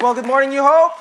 [0.00, 0.92] Well, good morning, New Hope.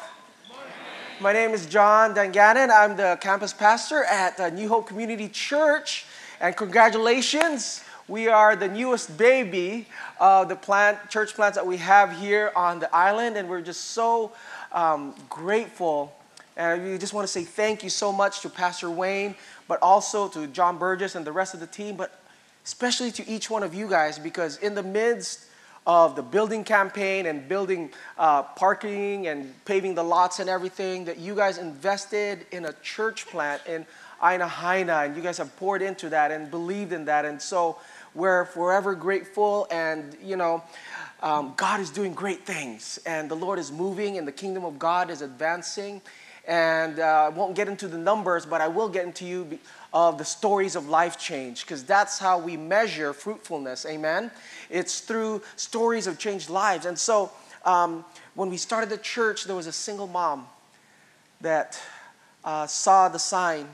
[1.21, 2.69] My name is John Danganan.
[2.69, 6.05] I'm the campus pastor at uh, New Hope Community Church.
[6.41, 9.87] And congratulations, we are the newest baby
[10.19, 13.37] of the plant, church plants that we have here on the island.
[13.37, 14.33] And we're just so
[14.73, 16.13] um, grateful.
[16.57, 19.33] And we just want to say thank you so much to Pastor Wayne,
[19.69, 22.19] but also to John Burgess and the rest of the team, but
[22.65, 25.45] especially to each one of you guys, because in the midst
[25.85, 31.17] of the building campaign and building uh, parking and paving the lots and everything, that
[31.17, 33.85] you guys invested in a church plant in
[34.23, 37.25] Aina Haina, and you guys have poured into that and believed in that.
[37.25, 37.77] And so
[38.13, 40.63] we're forever grateful, and you know,
[41.21, 44.77] um, God is doing great things, and the Lord is moving, and the kingdom of
[44.77, 46.01] God is advancing.
[46.47, 49.59] And uh, I won't get into the numbers, but I will get into you
[49.93, 53.85] of the stories of life change, because that's how we measure fruitfulness.
[53.85, 54.31] Amen.
[54.69, 56.85] It's through stories of changed lives.
[56.85, 57.31] And so
[57.65, 60.47] um, when we started the church, there was a single mom
[61.41, 61.81] that
[62.43, 63.67] uh, saw the sign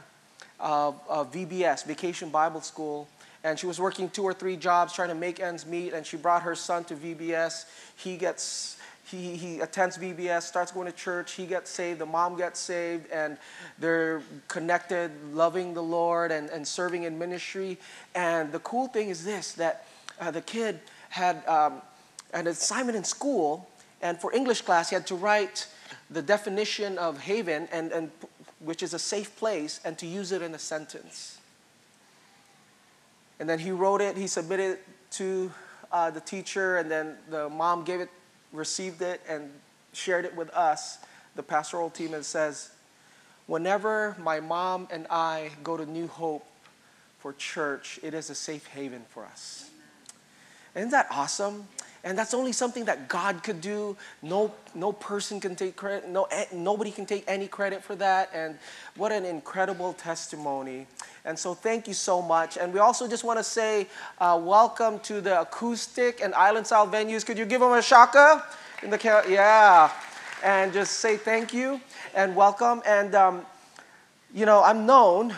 [0.59, 3.07] of, of VBS, Vacation Bible School,
[3.43, 6.17] and she was working two or three jobs trying to make ends meet, and she
[6.17, 7.65] brought her son to VBS.
[7.95, 8.77] He gets
[9.15, 13.09] he, he attends VBS, starts going to church, he gets saved, the mom gets saved,
[13.11, 13.37] and
[13.79, 17.77] they're connected, loving the Lord and, and serving in ministry.
[18.13, 19.85] And the cool thing is this that
[20.19, 21.81] uh, the kid had um,
[22.33, 23.69] an assignment in school,
[24.01, 25.67] and for English class, he had to write
[26.09, 28.11] the definition of haven, and, and,
[28.59, 31.39] which is a safe place, and to use it in a sentence.
[33.39, 35.51] And then he wrote it, he submitted it to
[35.91, 38.09] uh, the teacher, and then the mom gave it,
[38.55, 39.51] received it, and
[39.93, 40.97] shared it with us,
[41.35, 42.71] the pastoral team, and says,
[43.47, 46.45] Whenever my mom and I go to New Hope
[47.19, 49.69] for church, it is a safe haven for us.
[50.75, 51.67] Isn't that awesome?
[52.05, 53.97] And that's only something that God could do.
[54.21, 56.07] No, no person can take credit.
[56.07, 58.29] No, eh, nobody can take any credit for that.
[58.31, 58.59] And
[58.95, 60.85] what an incredible testimony.
[61.25, 62.59] And so, thank you so much.
[62.59, 63.87] And we also just want to say
[64.19, 67.25] uh, welcome to the acoustic and island style venues.
[67.25, 68.45] Could you give them a shaka?
[68.83, 69.91] In the yeah,
[70.43, 71.81] and just say thank you
[72.13, 72.83] and welcome.
[72.85, 73.41] And um,
[74.31, 75.33] you know, I'm known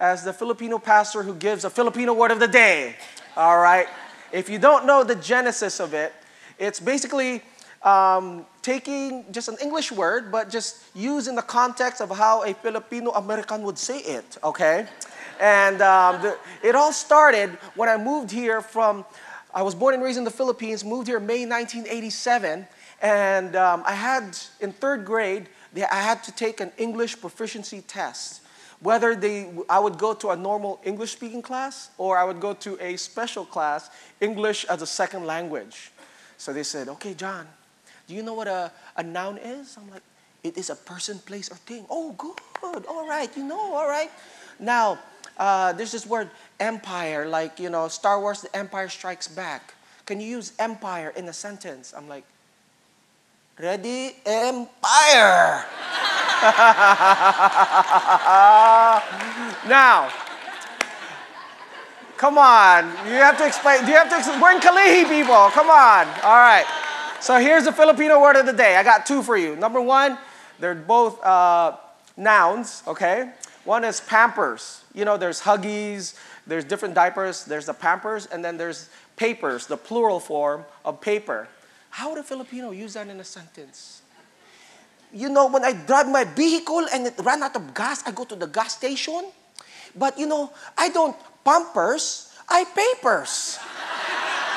[0.00, 2.96] as the Filipino pastor who gives a Filipino word of the day.
[3.36, 3.88] All right.
[4.30, 6.12] If you don't know the genesis of it,
[6.58, 7.42] it's basically
[7.82, 12.52] um, taking just an English word, but just used in the context of how a
[12.52, 14.86] Filipino American would say it, okay?
[15.40, 19.04] And um, the, it all started when I moved here from,
[19.54, 22.66] I was born and raised in the Philippines, moved here May 1987,
[23.00, 28.42] and um, I had, in third grade, I had to take an English proficiency test
[28.80, 32.54] whether they, I would go to a normal English speaking class or I would go
[32.54, 33.90] to a special class,
[34.20, 35.90] English as a second language.
[36.36, 37.46] So they said, okay, John,
[38.06, 39.76] do you know what a, a noun is?
[39.76, 40.02] I'm like,
[40.44, 41.84] it is a person, place, or thing.
[41.90, 42.86] Oh, good.
[42.86, 43.34] All right.
[43.36, 44.10] You know, all right.
[44.60, 44.98] Now,
[45.36, 46.30] uh, there's this word
[46.60, 49.74] empire, like, you know, Star Wars, the Empire Strikes Back.
[50.06, 51.92] Can you use empire in a sentence?
[51.96, 52.24] I'm like,
[53.58, 55.64] ready, empire.
[59.68, 60.08] now,
[62.16, 62.84] come on.
[63.06, 63.84] You have to explain.
[63.84, 64.40] Do you have to explain?
[64.40, 65.50] We're in Kalihi, people.
[65.50, 66.06] Come on.
[66.22, 66.64] All right.
[67.20, 68.76] So here's the Filipino word of the day.
[68.76, 69.56] I got two for you.
[69.56, 70.16] Number one,
[70.60, 71.76] they're both uh,
[72.16, 73.32] nouns, okay?
[73.64, 74.84] One is pampers.
[74.94, 76.14] You know, there's Huggies,
[76.46, 81.48] there's different diapers, there's the pampers, and then there's papers, the plural form of paper.
[81.90, 83.97] How would a Filipino use that in a sentence?
[85.12, 88.24] You know, when I drive my vehicle and it ran out of gas, I go
[88.24, 89.30] to the gas station.
[89.96, 93.58] But you know, I don't pampers, I papers.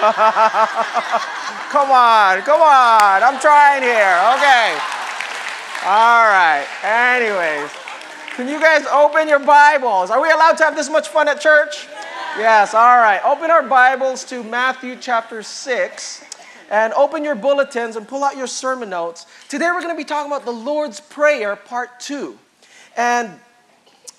[1.72, 3.24] come on, come on.
[3.24, 4.18] I'm trying here.
[4.36, 4.78] Okay.
[5.86, 6.68] All right.
[6.84, 7.72] Anyways,
[8.36, 10.10] can you guys open your Bibles?
[10.10, 11.88] Are we allowed to have this much fun at church?
[12.38, 13.22] Yes, all right.
[13.26, 16.24] Open our Bibles to Matthew chapter 6
[16.72, 19.28] and open your bulletins and pull out your sermon notes.
[19.50, 22.40] Today we're going to be talking about the Lord's Prayer, part two.
[22.96, 23.30] And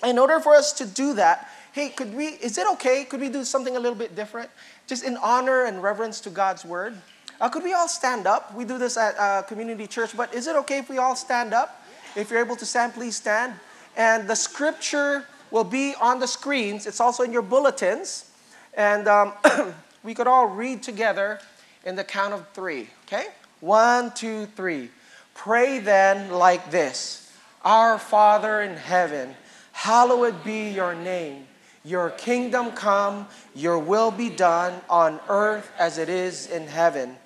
[0.05, 3.05] in order for us to do that, hey, could we, is it okay?
[3.05, 4.51] Could we do something a little bit different?
[4.85, 6.93] Just in honor and reverence to God's word.
[7.41, 8.53] Uh, could we all stand up?
[8.53, 11.55] We do this at uh, Community Church, but is it okay if we all stand
[11.55, 11.83] up?
[12.15, 13.55] If you're able to stand, please stand.
[13.97, 16.85] And the scripture will be on the screens.
[16.85, 18.29] It's also in your bulletins.
[18.75, 19.33] And um,
[20.03, 21.39] we could all read together
[21.83, 23.27] in the count of three, okay?
[23.59, 24.89] One, two, three.
[25.33, 27.31] Pray then like this
[27.63, 29.35] Our Father in heaven,
[29.71, 31.47] hallowed be your name.
[31.85, 37.17] Your kingdom come, your will be done on earth as it is in heaven.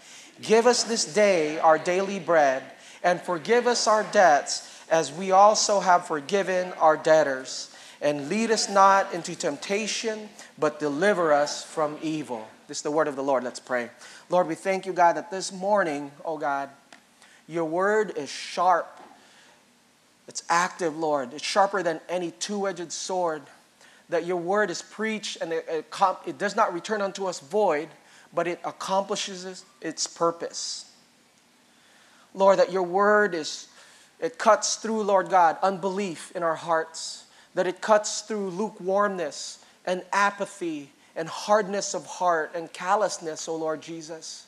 [0.42, 2.64] Give us this day our daily bread,
[3.04, 7.72] and forgive us our debts as we also have forgiven our debtors.
[8.02, 12.48] And lead us not into temptation, but deliver us from evil.
[12.68, 13.44] This is the word of the Lord.
[13.44, 13.90] Let's pray.
[14.30, 16.70] Lord, we thank you, God, that this morning, oh God,
[17.48, 19.00] your word is sharp.
[20.28, 21.34] It's active, Lord.
[21.34, 23.44] It's sharper than any two edged sword.
[24.10, 25.86] That your word is preached and it, it,
[26.26, 27.88] it, does not return unto us void,
[28.34, 30.92] but it accomplishes its purpose.
[32.34, 33.68] Lord, that your word is,
[34.20, 37.26] it cuts through, Lord God, unbelief in our hearts,
[37.56, 43.82] that it cuts through lukewarmness and apathy and hardness of heart and callousness, O Lord
[43.82, 44.46] Jesus.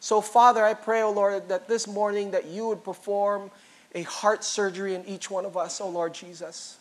[0.00, 3.50] So, Father, I pray, O Lord, that this morning that you would perform
[3.94, 6.78] a heart surgery in each one of us, O Lord Jesus.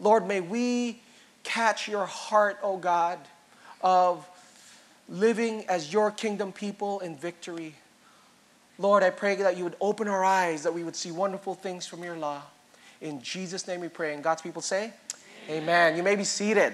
[0.00, 1.00] Lord, may we
[1.44, 3.18] catch your heart, O God,
[3.80, 4.28] of
[5.08, 7.76] living as your kingdom people in victory.
[8.78, 11.86] Lord, I pray that you would open our eyes, that we would see wonderful things
[11.86, 12.42] from your law.
[13.00, 14.14] In Jesus' name we pray.
[14.14, 14.92] And God's people say,
[15.48, 15.62] Amen.
[15.62, 15.96] Amen.
[15.96, 16.72] You may be seated.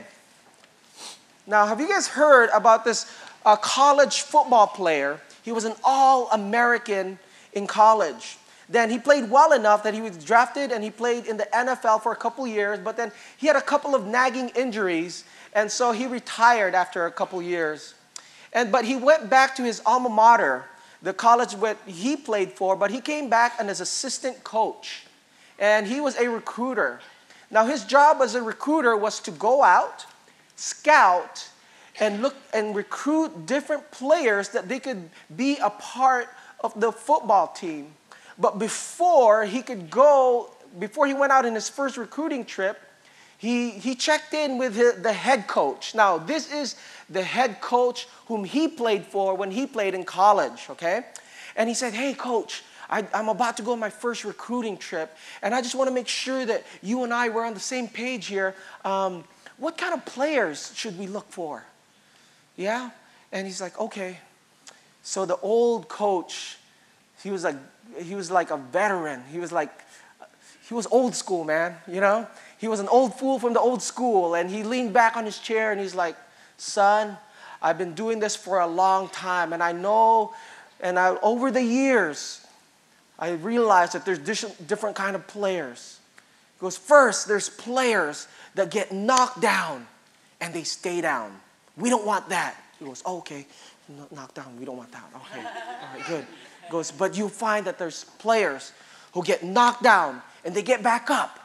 [1.51, 3.11] Now, have you guys heard about this
[3.45, 5.21] uh, college football player?
[5.43, 7.19] He was an All American
[7.55, 8.39] in college.
[8.69, 12.05] Then he played well enough that he was drafted and he played in the NFL
[12.05, 15.91] for a couple years, but then he had a couple of nagging injuries, and so
[15.91, 17.95] he retired after a couple years.
[18.53, 20.67] And, but he went back to his alma mater,
[21.03, 25.05] the college that he played for, but he came back and as assistant coach.
[25.59, 27.01] And he was a recruiter.
[27.51, 30.07] Now, his job as a recruiter was to go out,
[30.61, 31.49] scout,
[31.99, 36.29] and look and recruit different players that they could be a part
[36.61, 37.93] of the football team.
[38.39, 42.81] But before he could go, before he went out in his first recruiting trip,
[43.39, 45.95] he, he checked in with his, the head coach.
[45.95, 46.77] Now, this is
[47.09, 51.07] the head coach whom he played for when he played in college, okay?
[51.57, 55.17] And he said, Hey, coach, I, am about to go on my first recruiting trip,
[55.43, 57.89] and I just want to make sure that you and I were on the same
[57.89, 58.55] page here.
[58.85, 59.25] Um,
[59.61, 61.65] what kind of players should we look for?
[62.57, 62.91] Yeah?
[63.31, 64.19] And he's like, Okay.
[65.03, 66.59] So the old coach,
[67.23, 67.57] he was like
[68.03, 69.23] he was like a veteran.
[69.31, 69.71] He was like,
[70.69, 72.27] he was old school, man, you know?
[72.59, 74.35] He was an old fool from the old school.
[74.35, 76.17] And he leaned back on his chair and he's like,
[76.59, 77.17] son,
[77.63, 79.53] I've been doing this for a long time.
[79.53, 80.35] And I know,
[80.81, 82.47] and I, over the years,
[83.19, 86.00] I realized that there's different kind of players.
[86.61, 89.87] He goes, first, there's players that get knocked down
[90.41, 91.33] and they stay down.
[91.77, 92.57] We don't want that.
[92.79, 93.47] He goes, oh, okay,
[94.11, 94.57] knocked down.
[94.59, 95.05] We don't want that.
[95.15, 96.27] Okay, all right, good
[96.71, 98.73] goes, but you find that there's players
[99.13, 101.39] who get knocked down and they get back up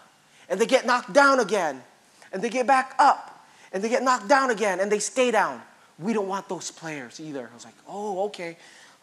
[0.47, 1.83] and they get knocked down again
[2.31, 5.61] and they get back up and they get knocked down again and they stay down.
[5.99, 7.49] We don't want those players either.
[7.51, 8.55] I was like, oh, okay,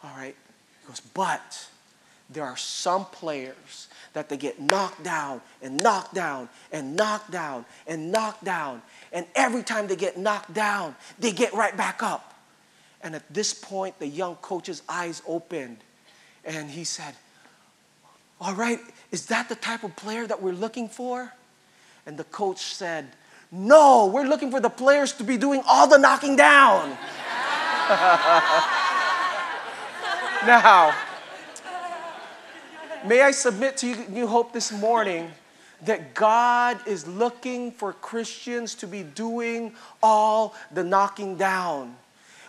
[0.03, 0.35] all right.
[0.81, 1.67] He goes, but
[2.33, 7.65] there are some players that they get knocked down and knocked down and knocked down
[7.87, 8.83] and knocked down.
[9.13, 12.35] And every time they get knocked down, they get right back up.
[13.03, 15.79] And at this point, the young coach's eyes opened
[16.45, 17.15] and he said,
[18.41, 18.81] All right,
[19.11, 21.33] is that the type of player that we're looking for?
[22.07, 23.09] And the coach said,
[23.51, 26.91] No, we're looking for the players to be doing all the knocking down.
[30.47, 30.95] now,
[33.07, 35.31] may I submit to you, New Hope, this morning
[35.83, 41.97] that God is looking for Christians to be doing all the knocking down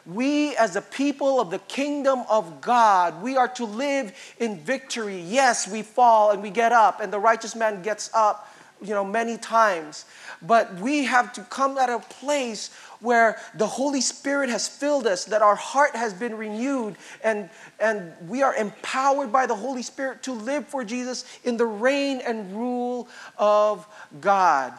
[0.06, 5.20] we as a people of the kingdom of God, we are to live in victory.
[5.20, 9.06] Yes, we fall and we get up, and the righteous man gets up, you know,
[9.06, 10.06] many times.
[10.42, 12.70] But we have to come at a place
[13.04, 18.14] where the Holy Spirit has filled us, that our heart has been renewed, and, and
[18.28, 22.56] we are empowered by the Holy Spirit to live for Jesus in the reign and
[22.56, 23.08] rule
[23.38, 23.86] of
[24.22, 24.74] God.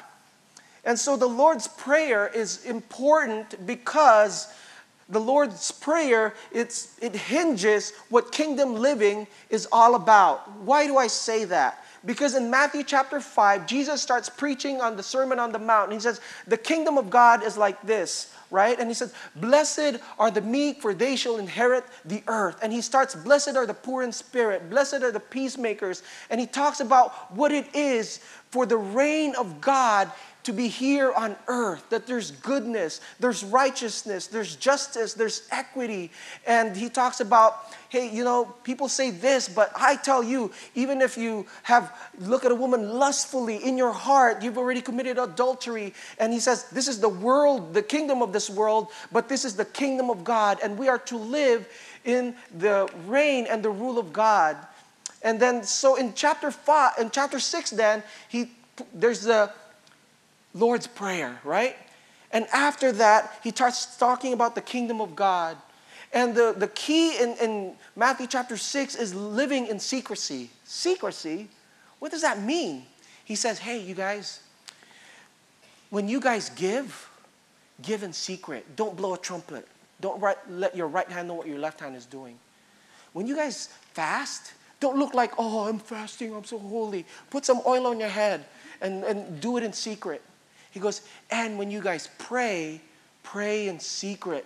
[0.85, 4.53] And so the Lord's Prayer is important because
[5.09, 10.51] the Lord's Prayer, it's, it hinges what kingdom living is all about.
[10.61, 11.84] Why do I say that?
[12.07, 15.85] Because in Matthew chapter 5, Jesus starts preaching on the Sermon on the Mount.
[15.85, 18.79] And he says, The kingdom of God is like this, right?
[18.79, 22.59] And he says, Blessed are the meek, for they shall inherit the earth.
[22.63, 26.03] And he starts, Blessed are the poor in spirit, blessed are the peacemakers.
[26.29, 28.19] And he talks about what it is
[28.51, 30.11] for the reign of God
[30.45, 36.11] to be here on earth, that there's goodness, there's righteousness, there's justice, there's equity.
[36.47, 41.01] And he talks about, hey, you know, people say this, but I tell you, even
[41.01, 45.95] if you have look at a woman lustfully in your heart, you've already committed adultery.
[46.19, 49.57] And he says, this is the world, the kingdom of this world, but this is
[49.57, 51.67] the kingdom of God, and we are to live
[52.05, 54.57] in the reign and the rule of God.
[55.23, 58.51] And then, so in chapter five, in chapter six, then he
[58.93, 59.51] there's the
[60.55, 61.77] Lord's prayer, right?
[62.31, 65.57] And after that, he starts talking about the kingdom of God.
[66.13, 70.51] And the, the key in, in Matthew chapter 6 is living in secrecy.
[70.65, 71.49] Secrecy?
[71.99, 72.87] What does that mean?
[73.25, 74.41] He says, hey, you guys,
[75.91, 77.09] when you guys give,
[77.83, 78.77] give in secret.
[78.77, 79.67] Don't blow a trumpet.
[80.01, 82.39] Don't right, let your right hand know what your left hand is doing.
[83.13, 87.07] When you guys fast, don't look like, oh, I'm fasting, I'm so holy.
[87.31, 88.45] Put some oil on your head
[88.81, 90.21] and, and do it in secret.
[90.75, 92.81] He goes, and when you guys pray,
[93.23, 94.45] pray in secret.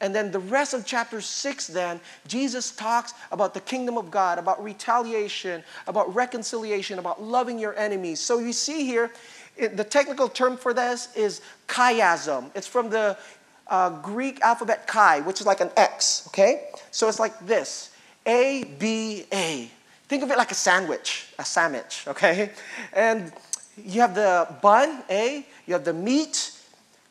[0.00, 4.38] And then the rest of chapter 6, then, Jesus talks about the kingdom of God,
[4.38, 8.20] about retaliation, about reconciliation, about loving your enemies.
[8.20, 9.10] So you see here,
[9.56, 12.52] the technical term for this is chiasm.
[12.54, 13.18] It's from the
[13.66, 16.68] uh, Greek alphabet chi, which is like an X, okay?
[16.92, 17.90] So it's like this
[18.26, 19.68] A, B, A.
[20.06, 22.50] Think of it like a sandwich, a sandwich, okay?
[22.92, 23.32] And
[23.76, 26.52] you have the bun, A, you have the meat,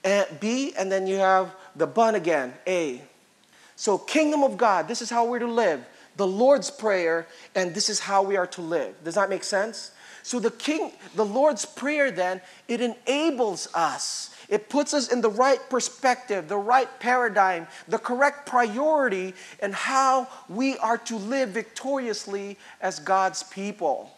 [0.03, 3.01] eh, B, and then you have the bun again, A.
[3.75, 5.83] So, kingdom of God, this is how we're to live.
[6.15, 8.95] The Lord's Prayer, and this is how we are to live.
[9.03, 9.91] Does that make sense?
[10.23, 14.33] So the king, the Lord's Prayer then, it enables us.
[14.47, 20.27] It puts us in the right perspective, the right paradigm, the correct priority, and how
[20.47, 24.11] we are to live victoriously as God's people.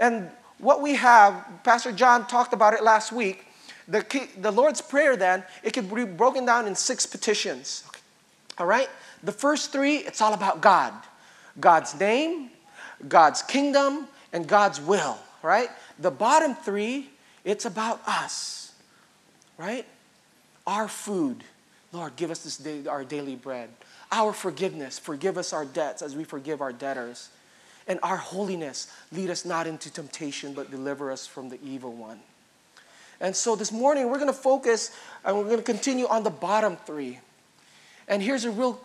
[0.00, 0.30] And
[0.62, 3.44] what we have, Pastor John talked about it last week.
[3.88, 7.82] The, key, the Lord's Prayer, then, it could be broken down in six petitions.
[7.88, 8.00] Okay.
[8.58, 8.88] All right?
[9.24, 10.94] The first three, it's all about God
[11.60, 12.50] God's name,
[13.08, 15.68] God's kingdom, and God's will, right?
[15.98, 17.10] The bottom three,
[17.44, 18.72] it's about us,
[19.58, 19.84] right?
[20.66, 21.44] Our food.
[21.92, 23.68] Lord, give us this day our daily bread.
[24.10, 27.28] Our forgiveness, forgive us our debts as we forgive our debtors
[27.86, 28.92] and our holiness.
[29.12, 32.20] Lead us not into temptation, but deliver us from the evil one.
[33.20, 36.30] And so this morning, we're going to focus and we're going to continue on the
[36.30, 37.20] bottom three.
[38.08, 38.80] And here's a real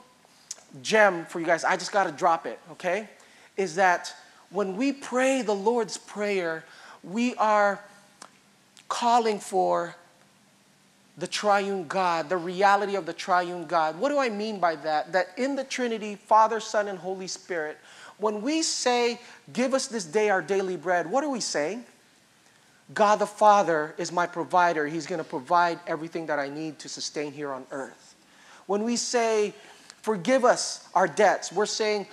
[0.82, 1.64] gem for you guys.
[1.64, 3.10] I just got to drop it, okay?
[3.56, 4.14] Is that
[4.52, 6.64] when we pray the Lord's Prayer,
[7.04, 7.82] we are
[8.88, 9.96] calling for
[11.18, 14.00] the triune God, the reality of the triune God.
[14.00, 15.12] What do I mean by that?
[15.14, 17.78] That in the Trinity, Father, Son, and Holy Spirit,
[18.18, 19.20] when we say,
[19.54, 21.86] Give us this day our daily bread, what are we saying?
[22.94, 24.88] God the Father is my provider.
[24.88, 28.16] He's going to provide everything that I need to sustain here on earth.
[28.66, 29.54] When we say,
[30.02, 32.08] Forgive us our debts, we're saying,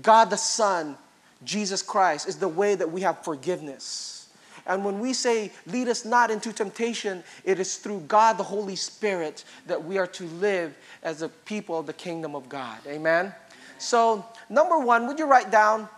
[0.00, 0.96] God the Son,
[1.44, 4.28] Jesus Christ, is the way that we have forgiveness.
[4.66, 8.76] And when we say, Lead us not into temptation, it is through God the Holy
[8.76, 12.78] Spirit that we are to live as a people of the kingdom of God.
[12.86, 13.34] Amen?
[13.78, 15.88] So, number one, would you write down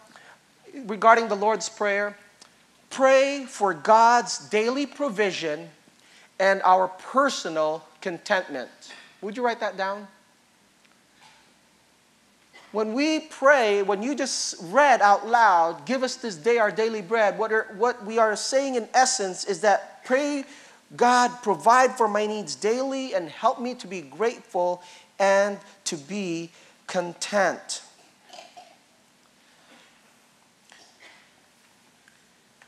[0.87, 2.17] regarding the Lord's Prayer?
[2.91, 5.69] Pray for God's daily provision
[6.39, 8.71] and our personal contentment.
[9.21, 10.07] Would you write that down?
[12.73, 17.01] When we pray, when you just read out loud, give us this day our daily
[17.01, 20.45] bread, what, are, what we are saying in essence is that pray,
[20.95, 24.83] God, provide for my needs daily and help me to be grateful
[25.19, 26.51] and to be
[26.87, 27.83] content.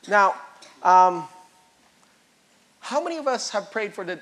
[0.09, 0.35] Now,
[0.83, 1.25] um,
[2.81, 4.21] how many of us have prayed for the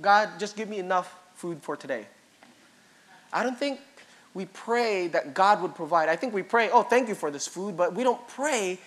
[0.00, 2.06] God, just give me enough food for today?
[3.32, 3.80] I don't think
[4.34, 6.08] we pray that God would provide.
[6.08, 8.78] I think we pray, oh, thank you for this food, but we don't pray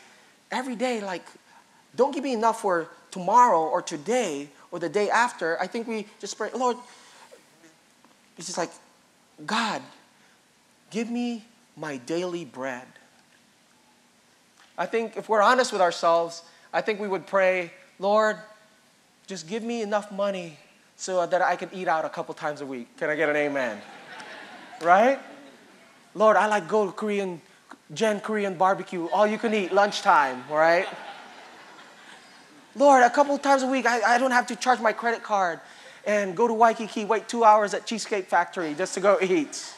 [0.51, 1.25] every day like,
[1.95, 5.59] don't give me enough for tomorrow or today or the day after.
[5.59, 6.77] I think we just pray, Lord,
[8.37, 8.71] it's just like,
[9.45, 9.81] God,
[10.89, 11.43] Give me
[11.75, 12.87] my daily bread.
[14.77, 18.37] I think if we're honest with ourselves, I think we would pray, Lord,
[19.25, 20.57] just give me enough money
[20.95, 22.95] so that I can eat out a couple times a week.
[22.97, 23.81] Can I get an amen?
[24.81, 25.19] right?
[26.13, 27.41] Lord, I like go to Korean,
[27.93, 30.87] Gen Korean barbecue, all you can eat, lunchtime, right?
[32.75, 35.59] Lord, a couple times a week, I, I don't have to charge my credit card
[36.05, 39.73] and go to Waikiki, wait two hours at Cheesecake Factory just to go eat.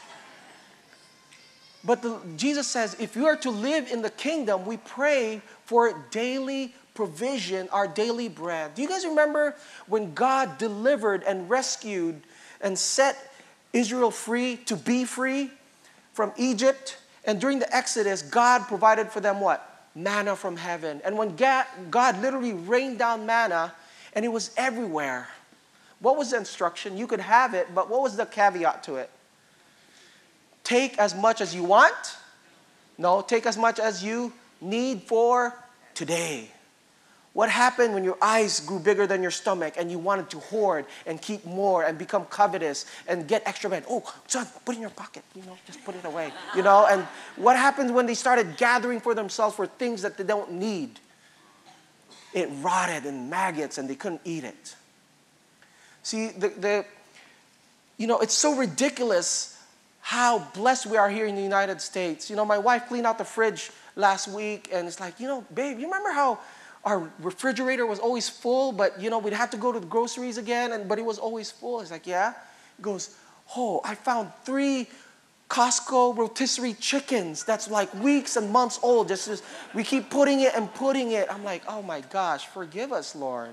[1.82, 6.04] But the, Jesus says, if you are to live in the kingdom, we pray for
[6.10, 8.74] daily provision, our daily bread.
[8.74, 9.56] Do you guys remember
[9.86, 12.20] when God delivered and rescued
[12.60, 13.16] and set
[13.72, 15.50] Israel free to be free
[16.12, 16.98] from Egypt?
[17.24, 19.88] And during the Exodus, God provided for them what?
[19.94, 21.00] Manna from heaven.
[21.04, 23.72] And when God, God literally rained down manna,
[24.12, 25.28] and it was everywhere.
[26.00, 26.96] What was the instruction?
[26.96, 29.10] You could have it, but what was the caveat to it?
[30.70, 32.16] Take as much as you want.
[32.96, 35.52] No, take as much as you need for
[35.94, 36.48] today.
[37.32, 40.84] What happened when your eyes grew bigger than your stomach and you wanted to hoard
[41.06, 43.84] and keep more and become covetous and get extra bread?
[43.88, 46.86] Oh, son, put it in your pocket, you know, just put it away, you know?
[46.90, 47.02] And
[47.36, 51.00] what happened when they started gathering for themselves for things that they don't need?
[52.32, 54.76] It rotted and maggots and they couldn't eat it.
[56.02, 56.84] See, the, the
[57.96, 59.59] you know, it's so ridiculous
[60.10, 62.28] how blessed we are here in the United States.
[62.28, 65.44] You know, my wife cleaned out the fridge last week and it's like, you know,
[65.54, 66.40] babe, you remember how
[66.84, 70.36] our refrigerator was always full, but you know, we'd have to go to the groceries
[70.36, 71.80] again, and but it was always full.
[71.80, 72.32] It's like, yeah.
[72.76, 73.14] He goes,
[73.56, 74.88] oh, I found three
[75.48, 79.06] Costco rotisserie chickens that's like weeks and months old.
[79.06, 81.28] Just, just we keep putting it and putting it.
[81.30, 83.52] I'm like, oh my gosh, forgive us, Lord.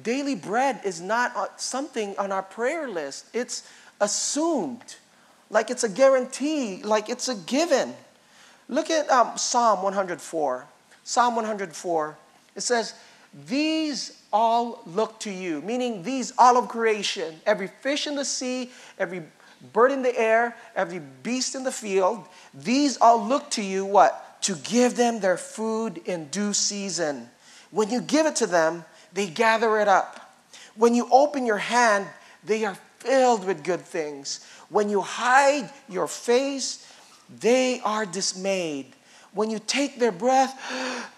[0.00, 3.26] Daily bread is not uh, something on our prayer list.
[3.34, 3.68] It's
[4.00, 4.96] assumed,
[5.50, 7.94] like it's a guarantee, like it's a given.
[8.68, 10.66] Look at um, Psalm 104.
[11.04, 12.18] Psalm 104.
[12.54, 12.94] It says,
[13.46, 18.70] These all look to you, meaning these all of creation, every fish in the sea,
[18.98, 19.22] every
[19.72, 24.42] bird in the air, every beast in the field, these all look to you what?
[24.42, 27.28] To give them their food in due season.
[27.70, 30.36] When you give it to them, they gather it up.
[30.76, 32.06] When you open your hand,
[32.44, 34.44] they are filled with good things.
[34.68, 36.86] When you hide your face,
[37.40, 38.86] they are dismayed.
[39.32, 40.60] When you take their breath,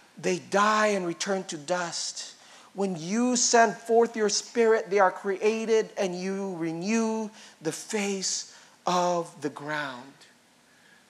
[0.18, 2.34] they die and return to dust.
[2.74, 7.30] When you send forth your spirit, they are created and you renew
[7.62, 8.54] the face
[8.86, 10.12] of the ground.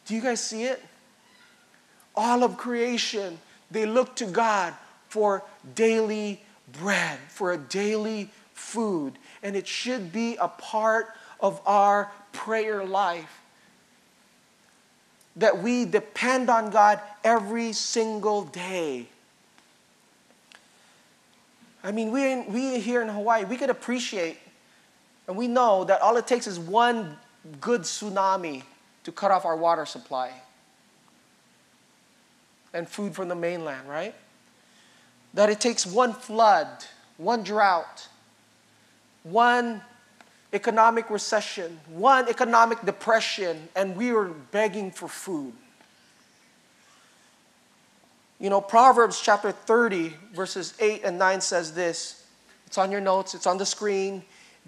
[0.07, 0.83] Do you guys see it?
[2.15, 3.39] All of creation,
[3.71, 4.75] they look to God
[5.09, 9.19] for daily bread, for a daily food.
[9.43, 11.09] And it should be a part
[11.41, 13.41] of our prayer life
[15.37, 19.07] that we depend on God every single day.
[21.83, 24.39] I mean, we, we here in Hawaii, we could appreciate,
[25.27, 27.17] and we know that all it takes is one
[27.61, 28.65] good tsunami
[29.05, 30.33] to cut off our water supply
[32.75, 34.15] and food from the mainland, right?
[35.35, 36.69] That it takes one flood,
[37.17, 38.09] one drought,
[39.23, 39.83] one
[40.53, 45.53] economic recession, one economic depression, and we were begging for food.
[48.39, 52.27] You know, Proverbs chapter 30, verses 8 and 9 says this.
[52.67, 54.23] It's on your notes, it's on the screen.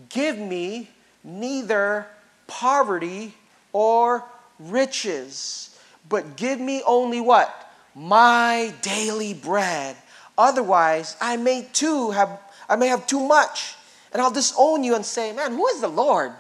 [0.08, 0.90] Give me
[1.24, 2.06] neither
[2.46, 3.34] poverty
[3.72, 4.24] or
[4.58, 7.72] riches, but give me only what?
[7.94, 9.96] My daily bread.
[10.36, 13.74] Otherwise, I may too have I may have too much
[14.12, 16.32] and I'll disown you and say, Man, who is the Lord?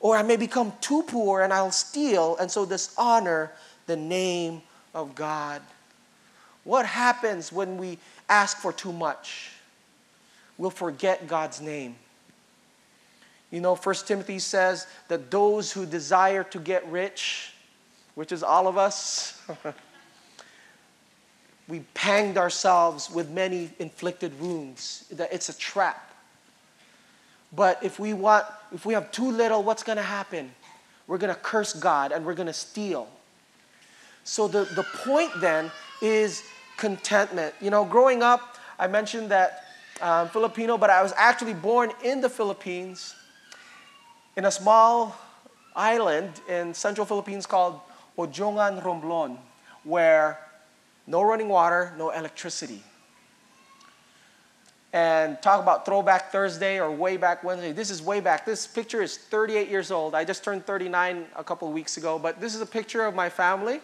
[0.00, 3.52] Or I may become too poor and I'll steal and so dishonor
[3.86, 4.62] the name
[4.94, 5.62] of God.
[6.64, 7.98] What happens when we
[8.28, 9.52] ask for too much?
[10.58, 11.96] We'll forget God's name.
[13.50, 17.52] You know, 1 Timothy says that those who desire to get rich,
[18.16, 19.40] which is all of us,
[21.68, 25.06] we panged ourselves with many inflicted wounds.
[25.12, 26.15] That it's a trap.
[27.52, 30.52] But if we want, if we have too little, what's going to happen?
[31.06, 33.08] We're going to curse God and we're going to steal.
[34.24, 35.70] So the, the point then
[36.02, 36.42] is
[36.76, 37.54] contentment.
[37.60, 39.64] You know, growing up, I mentioned that
[40.00, 43.14] um, Filipino, but I was actually born in the Philippines
[44.36, 45.16] in a small
[45.74, 47.80] island in central Philippines called
[48.18, 49.38] Odiongan Romblon,
[49.84, 50.38] where
[51.06, 52.82] no running water, no electricity
[54.96, 57.70] and talk about Throwback Thursday or Way Back Wednesday.
[57.70, 58.46] This is way back.
[58.46, 60.14] This picture is 38 years old.
[60.14, 63.14] I just turned 39 a couple of weeks ago, but this is a picture of
[63.14, 63.82] my family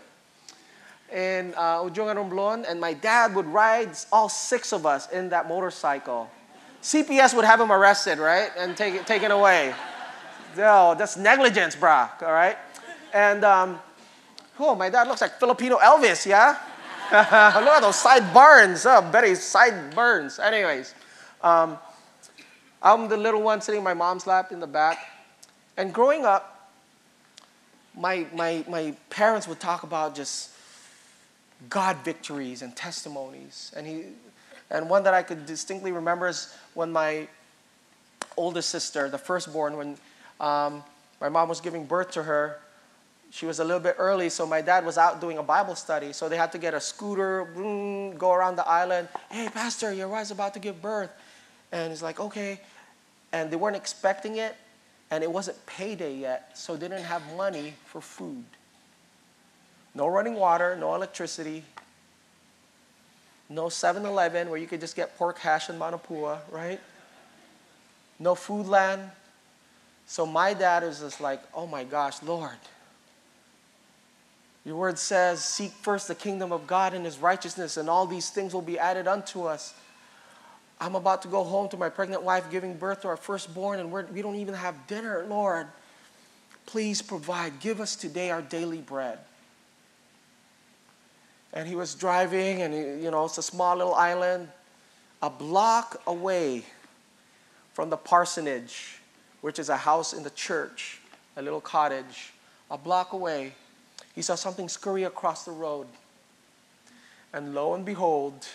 [1.13, 6.31] in uh, and my dad would ride all six of us in that motorcycle.
[6.81, 9.75] CPS would have him arrested, right, and take taken away.
[10.57, 12.57] No, that's negligence, brah, all right?
[13.13, 13.79] And, um,
[14.59, 16.57] oh, my dad looks like Filipino Elvis, yeah?
[17.13, 18.87] Look at those sideburns.
[18.87, 20.39] Oh, Betty's sideburns.
[20.39, 20.95] Anyways,
[21.43, 21.79] um,
[22.83, 24.99] I'm the little one sitting in my mom's lap in the back.
[25.77, 26.71] And growing up,
[27.97, 30.51] my, my, my parents would talk about just
[31.69, 33.73] God victories and testimonies.
[33.77, 34.05] And, he,
[34.71, 37.29] and one that I could distinctly remember is when my
[38.37, 39.97] oldest sister, the firstborn, when
[40.41, 40.83] um,
[41.21, 42.59] my mom was giving birth to her,
[43.31, 46.13] she was a little bit early, so my dad was out doing a Bible study.
[46.13, 47.45] So they had to get a scooter,
[48.19, 49.09] go around the island.
[49.31, 51.11] Hey, Pastor, your wife's about to give birth.
[51.73, 52.61] And he's like, okay.
[53.33, 54.55] And they weren't expecting it,
[55.11, 58.45] and it wasn't payday yet, so they didn't have money for food.
[59.95, 61.65] No running water, no electricity,
[63.49, 66.81] no 7 Eleven where you could just get pork hash in Manapua, right?
[68.19, 69.11] No Foodland.
[70.07, 72.57] So my dad is just like, oh my gosh, Lord.
[74.65, 78.31] Your word says, Seek first the kingdom of God and his righteousness, and all these
[78.31, 79.75] things will be added unto us.
[80.83, 83.93] I'm about to go home to my pregnant wife giving birth to our firstborn, and
[83.93, 85.25] we're, we do not even have dinner.
[85.29, 85.69] Lord,
[86.67, 87.61] please provide.
[87.61, 89.21] Give us today our daily bread.
[91.53, 94.49] And he was driving, and he, you know, it's a small little island,
[95.23, 96.65] a block away
[97.75, 98.99] from the parsonage,
[99.41, 101.01] which is a house in the church,
[101.37, 102.33] a little cottage.
[102.73, 103.53] A block away,
[104.17, 105.87] he saw something scurry across the road.
[107.33, 108.49] And lo and behold,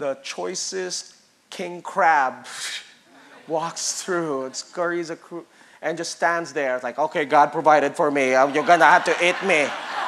[0.00, 1.14] the choicest
[1.50, 2.46] king crab
[3.46, 5.44] walks through and scurries across
[5.82, 9.04] and just stands there it's like okay god provided for me uh, you're gonna have
[9.04, 9.66] to eat me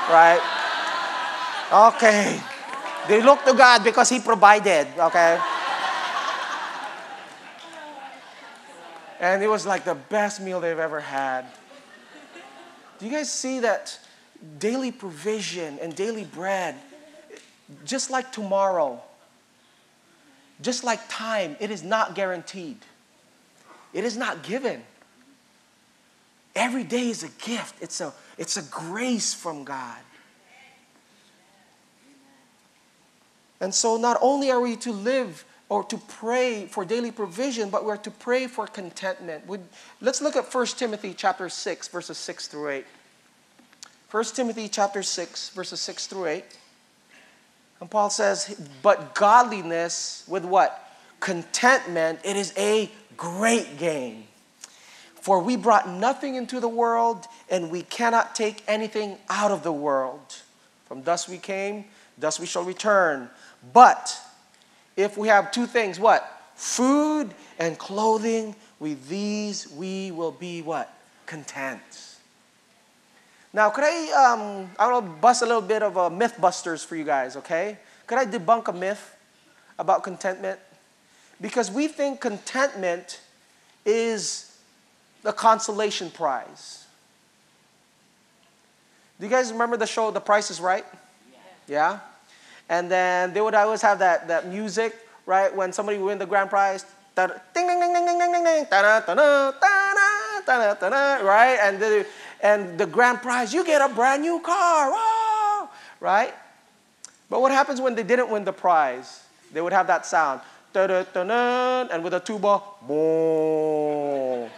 [0.08, 0.40] right?
[1.72, 2.40] Okay.
[3.08, 5.40] They look to god because he provided okay?
[9.20, 11.46] And it was like the best meal they've ever had.
[12.98, 13.98] Do you guys see that
[14.58, 16.74] daily provision and daily bread
[17.84, 19.02] just like tomorrow
[20.62, 22.78] just like time, it is not guaranteed,
[23.92, 24.82] it is not given.
[26.54, 29.98] Every day is a gift, it's a, it's a grace from God.
[33.60, 37.84] And so, not only are we to live or to pray for daily provision, but
[37.84, 39.46] we're to pray for contentment.
[39.46, 39.62] Would
[40.00, 42.84] Let's look at 1 Timothy chapter 6, verses 6 through 8.
[44.10, 46.44] 1 Timothy chapter 6, verses 6 through 8.
[47.82, 50.88] And Paul says, but godliness with what?
[51.18, 54.28] Contentment, it is a great gain.
[55.16, 59.72] For we brought nothing into the world, and we cannot take anything out of the
[59.72, 60.36] world.
[60.86, 61.86] From dust we came,
[62.20, 63.28] dust we shall return.
[63.72, 64.16] But
[64.96, 66.24] if we have two things, what?
[66.54, 70.96] Food and clothing, with these we will be what?
[71.26, 71.80] Content.
[73.54, 76.82] Now, could I, um, I want to bust a little bit of a myth busters
[76.82, 77.76] for you guys, okay?
[78.06, 79.14] Could I debunk a myth
[79.78, 80.58] about contentment?
[81.40, 83.20] Because we think contentment
[83.84, 84.56] is
[85.22, 86.86] the consolation prize.
[89.20, 90.84] Do you guys remember the show The Price is Right?
[91.68, 92.00] Yeah?
[92.68, 95.54] And then they would always have that, that music, right?
[95.54, 96.86] When somebody would win the grand prize.
[97.14, 98.66] Ding, ding, ding, ding, ding, ding, ding, ding,
[101.24, 101.58] right?
[101.62, 102.06] And the,
[102.42, 106.34] and the grand prize, you get a brand new car, oh, right?
[107.30, 109.22] But what happens when they didn't win the prize?
[109.52, 110.40] They would have that sound,
[110.74, 114.50] and with a tuba, boom.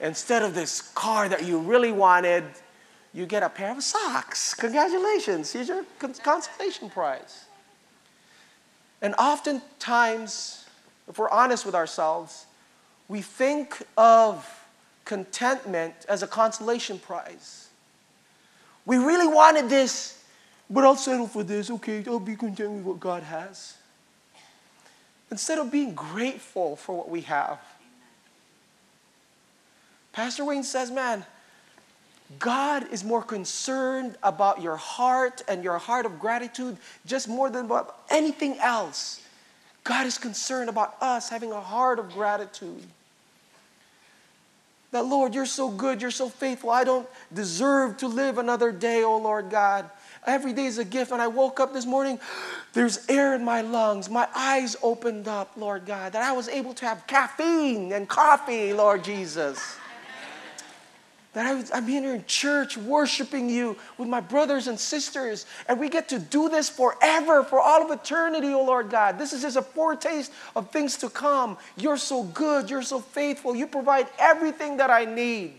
[0.00, 2.44] Instead of this car that you really wanted,
[3.14, 4.52] you get a pair of socks.
[4.54, 7.44] Congratulations, here's your consolation prize.
[9.00, 10.66] And oftentimes,
[11.08, 12.46] if we're honest with ourselves,
[13.08, 14.46] we think of
[15.04, 17.68] contentment as a consolation prize.
[18.84, 20.22] We really wanted this,
[20.68, 21.70] but I'll settle for this.
[21.70, 23.76] Okay, I'll be content with what God has.
[25.30, 27.58] Instead of being grateful for what we have.
[30.12, 31.24] Pastor Wayne says, man,
[32.38, 37.64] God is more concerned about your heart and your heart of gratitude just more than
[37.66, 39.20] about anything else.
[39.84, 42.82] God is concerned about us having a heart of gratitude.
[44.92, 46.70] That, Lord, you're so good, you're so faithful.
[46.70, 49.90] I don't deserve to live another day, oh Lord God.
[50.26, 51.10] Every day is a gift.
[51.12, 52.20] And I woke up this morning,
[52.74, 54.08] there's air in my lungs.
[54.08, 58.72] My eyes opened up, Lord God, that I was able to have caffeine and coffee,
[58.72, 59.76] Lord Jesus.
[61.34, 66.10] That I'm here in church worshiping you with my brothers and sisters, and we get
[66.10, 69.18] to do this forever, for all of eternity, oh Lord God.
[69.18, 71.56] This is just a foretaste of things to come.
[71.78, 75.54] You're so good, you're so faithful, you provide everything that I need.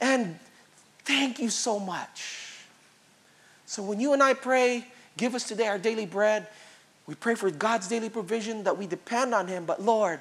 [0.00, 0.40] And
[1.04, 2.64] thank you so much.
[3.66, 4.84] So when you and I pray,
[5.16, 6.48] give us today our daily bread,
[7.06, 10.18] we pray for God's daily provision that we depend on Him, but Lord,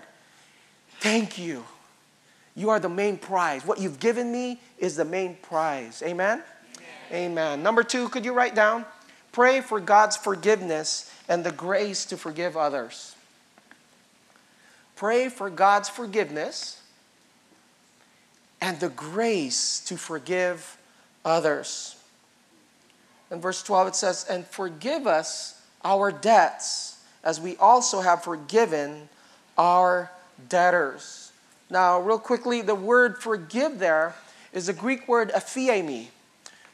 [1.00, 1.66] thank you
[2.56, 3.66] you are the main prize.
[3.66, 6.02] What you've given me is the main prize.
[6.06, 6.44] Amen?
[7.12, 7.32] Amen?
[7.32, 7.64] Amen.
[7.64, 8.86] Number two, could you write down?
[9.32, 13.16] Pray for God's forgiveness and the grace to forgive others.
[14.96, 16.82] Pray for God's forgiveness
[18.60, 20.78] and the grace to forgive
[21.26, 21.96] others.
[23.32, 29.10] In verse 12, it says, And forgive us our debts as we also have forgiven
[29.58, 30.12] our
[30.50, 31.21] debtors.
[31.72, 34.14] Now, real quickly, the word forgive there
[34.54, 36.10] is the Greek word aphiemi.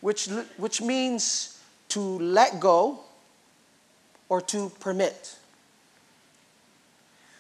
[0.02, 3.00] which, which means to let go
[4.30, 5.36] or to permit.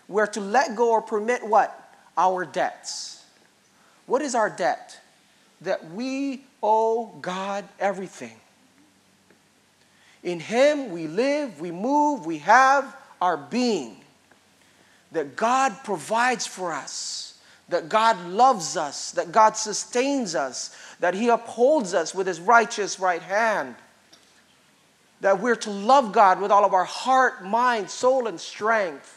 [0.07, 1.95] We're to let go or permit what?
[2.17, 3.23] Our debts.
[4.05, 4.99] What is our debt?
[5.61, 8.35] That we owe God everything.
[10.23, 13.97] In Him we live, we move, we have our being.
[15.11, 17.26] That God provides for us,
[17.69, 22.99] that God loves us, that God sustains us, that He upholds us with His righteous
[22.99, 23.75] right hand.
[25.21, 29.13] That we're to love God with all of our heart, mind, soul, and strength.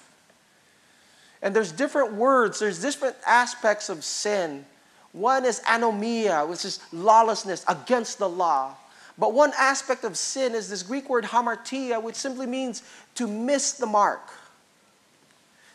[1.42, 4.64] And there's different words, there's different aspects of sin.
[5.12, 8.74] One is anomia, which is lawlessness against the law.
[9.18, 12.82] But one aspect of sin is this Greek word hamartia, which simply means
[13.16, 14.30] to miss the mark.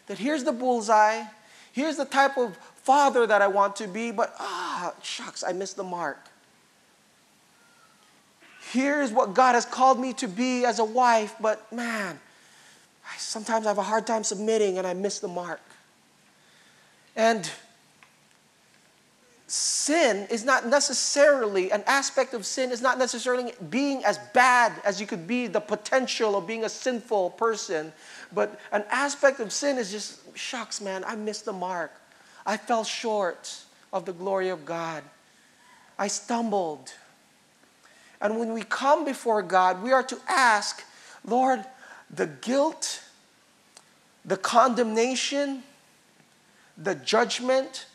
[0.07, 1.23] That here's the bullseye,
[1.75, 5.75] here's the type of father that I want to be, but ah, shucks, I missed
[5.75, 6.17] the mark.
[8.71, 12.19] Here's what God has called me to be as a wife, but man,
[13.05, 15.61] I sometimes I have a hard time submitting and I miss the mark.
[17.15, 17.49] And
[19.47, 24.99] sin is not necessarily, an aspect of sin is not necessarily being as bad as
[24.99, 27.93] you could be, the potential of being a sinful person.
[28.35, 31.93] But an aspect of sin is just, shucks, man, I missed the mark.
[32.45, 35.03] I fell short of the glory of God.
[35.97, 36.91] I stumbled.
[38.19, 40.83] And when we come before God, we are to ask,
[41.23, 41.65] Lord,
[42.13, 43.01] the guilt,
[44.25, 45.63] the condemnation,
[46.77, 47.85] the judgment,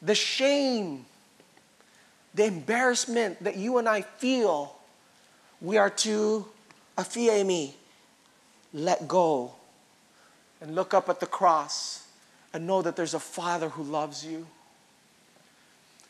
[0.00, 1.04] the shame,
[2.34, 4.76] the embarrassment that you and I feel,
[5.60, 6.46] we are to
[6.96, 7.72] aphiemi,
[8.76, 9.52] let go,
[10.60, 12.06] and look up at the cross
[12.52, 14.46] and know that there's a Father who loves you.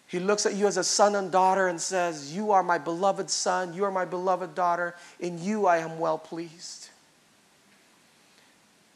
[0.08, 3.30] He looks at you as a son and daughter and says, You are my beloved
[3.30, 6.90] son, you are my beloved daughter, in you I am well pleased.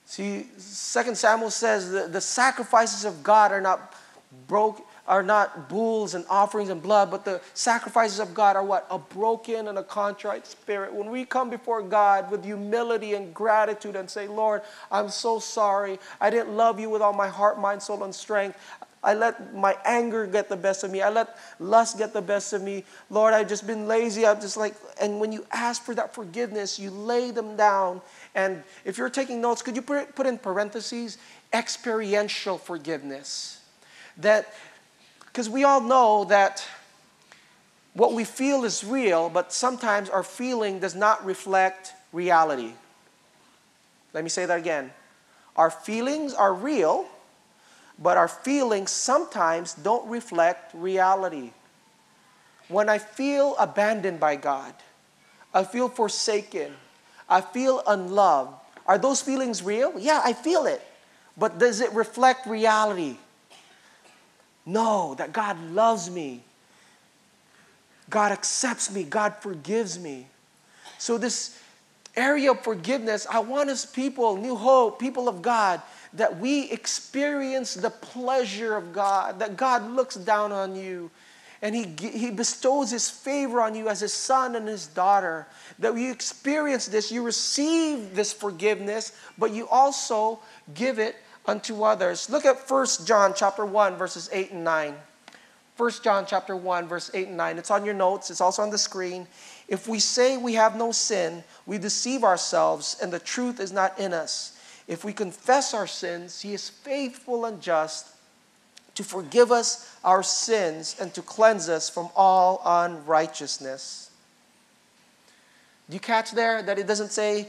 [0.07, 3.95] See, 2 Samuel says that the sacrifices of God are not
[4.49, 8.87] broke are not bulls and offerings and blood, but the sacrifices of God are what?
[8.91, 10.95] A broken and a contrite spirit.
[10.95, 15.99] When we come before God with humility and gratitude and say, Lord, I'm so sorry.
[16.21, 18.57] I didn't love you with all my heart, mind, soul, and strength.
[19.03, 21.03] I let my anger get the best of me.
[21.03, 22.85] I let lust get the best of me.
[23.09, 24.25] Lord, I've just been lazy.
[24.25, 28.01] I'm just like, and when you ask for that forgiveness, you lay them down.
[28.37, 31.19] And if you're taking notes, could you put, put in parentheses
[31.53, 33.61] experiential forgiveness?
[34.19, 34.55] That,
[35.33, 36.67] because we all know that
[37.95, 42.73] what we feel is real, but sometimes our feeling does not reflect reality.
[44.13, 44.91] Let me say that again.
[45.57, 47.07] Our feelings are real,
[47.99, 51.51] but our feelings sometimes don't reflect reality.
[52.69, 54.75] When I feel abandoned by God,
[55.53, 56.73] I feel forsaken,
[57.29, 58.55] I feel unloved,
[58.87, 59.99] are those feelings real?
[59.99, 60.83] Yeah, I feel it.
[61.37, 63.17] But does it reflect reality?
[64.73, 66.43] Know that God loves me.
[68.09, 69.05] God accepts me.
[69.05, 70.27] God forgives me.
[70.99, 71.59] So, this
[72.17, 75.81] area of forgiveness, I want us people, New Hope, people of God,
[76.15, 81.11] that we experience the pleasure of God, that God looks down on you
[81.63, 85.47] and he, he bestows His favor on you as His son and His daughter.
[85.79, 90.41] That you experience this, you receive this forgiveness, but you also
[90.75, 92.29] give it unto others.
[92.31, 94.95] Look at 1 John chapter 1 verses 8 and 9.
[95.77, 97.59] 1 John chapter 1 verse 8 and 9.
[97.59, 99.27] It's on your notes, it's also on the screen.
[99.67, 103.99] If we say we have no sin, we deceive ourselves and the truth is not
[103.99, 104.59] in us.
[104.87, 108.09] If we confess our sins, he is faithful and just
[108.97, 114.11] to forgive us our sins and to cleanse us from all unrighteousness.
[115.89, 117.49] Do you catch there that it doesn't say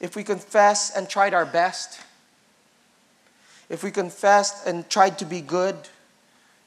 [0.00, 2.00] if we confess and tried our best?
[3.70, 5.76] If we confess and tried to be good,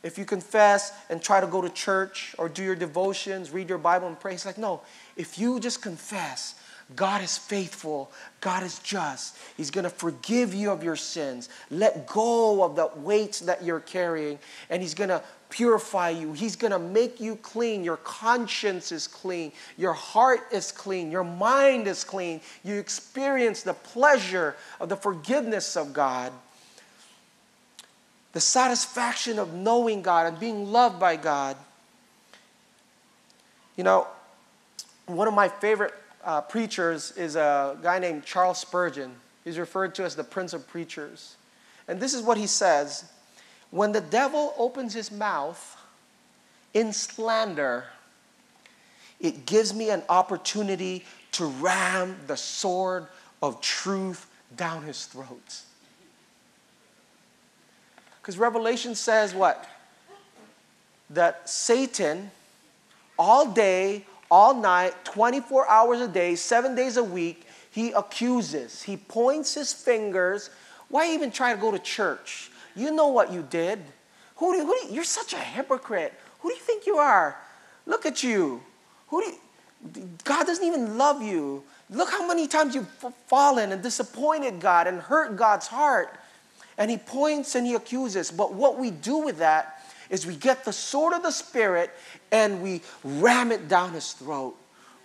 [0.01, 3.77] if you confess and try to go to church or do your devotions, read your
[3.77, 4.81] Bible and pray, it's like, no,
[5.15, 6.55] if you just confess,
[6.95, 8.11] God is faithful,
[8.41, 9.37] God is just.
[9.55, 11.49] He's going to forgive you of your sins.
[11.69, 14.39] Let go of the weights that you're carrying,
[14.69, 16.33] and He's going to purify you.
[16.33, 17.83] He's going to make you clean.
[17.83, 19.51] Your conscience is clean.
[19.77, 21.11] Your heart is clean.
[21.11, 22.41] Your mind is clean.
[22.63, 26.33] You experience the pleasure of the forgiveness of God
[28.34, 31.56] the satisfaction of knowing God and being loved by God.
[33.78, 34.08] You know,
[35.06, 35.93] one of my favorite
[36.24, 39.13] uh, preachers is a guy named Charles Spurgeon.
[39.43, 41.36] He's referred to as the Prince of Preachers.
[41.88, 43.06] And this is what he says
[43.72, 45.78] When the devil opens his mouth
[46.74, 47.86] in slander,
[49.19, 53.08] it gives me an opportunity to ram the sword
[53.41, 55.62] of truth down his throat.
[58.23, 59.67] Because Revelation says what?
[61.09, 62.31] That Satan,
[63.19, 68.81] all day, all night, 24 hours a day, seven days a week, he accuses.
[68.81, 70.49] He points his fingers.
[70.88, 72.49] Why even try to go to church?
[72.77, 73.79] You know what you did.
[74.38, 76.13] Who do, you, who do you, you're such a hypocrite.
[76.39, 77.38] Who do you think you are?
[77.86, 78.63] Look at you.
[79.09, 81.62] Who do you, God doesn't even love you.
[81.89, 82.88] Look how many times you've
[83.27, 86.17] fallen and disappointed God and hurt God's heart.
[86.77, 88.31] And he points and he accuses.
[88.31, 91.91] But what we do with that is we get the sword of the Spirit
[92.31, 94.55] and we ram it down his throat.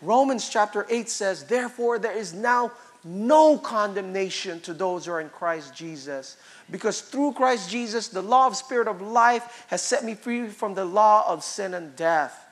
[0.01, 2.73] Romans chapter 8 says, Therefore, there is now
[3.05, 6.37] no condemnation to those who are in Christ Jesus.
[6.71, 10.75] Because through Christ Jesus, the law of spirit of life has set me free from
[10.75, 12.45] the law of sin and death.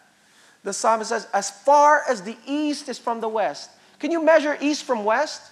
[0.62, 3.70] The psalmist says, As far as the east is from the west.
[3.98, 5.42] Can you measure east from west?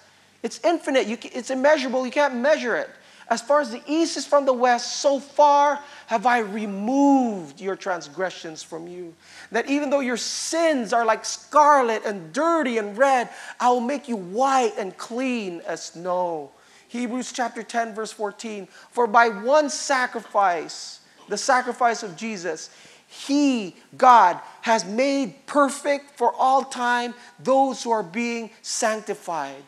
[0.42, 2.90] It's infinite, you, it's immeasurable, you can't measure it.
[3.28, 7.76] As far as the east is from the west, so far have I removed your
[7.76, 9.14] transgressions from you.
[9.50, 14.08] That even though your sins are like scarlet and dirty and red, I will make
[14.08, 16.50] you white and clean as snow.
[16.88, 18.68] Hebrews chapter 10, verse 14.
[18.90, 22.70] For by one sacrifice, the sacrifice of Jesus,
[23.08, 29.62] He, God, has made perfect for all time those who are being sanctified.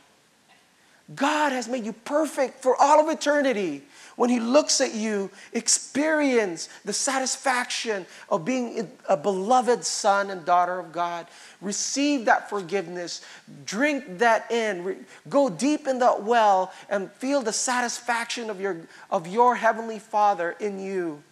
[1.14, 3.82] God has made you perfect for all of eternity.
[4.16, 10.78] When He looks at you, experience the satisfaction of being a beloved son and daughter
[10.78, 11.26] of God.
[11.60, 13.24] Receive that forgiveness,
[13.66, 18.78] drink that in, go deep in that well, and feel the satisfaction of your,
[19.10, 21.22] of your Heavenly Father in you.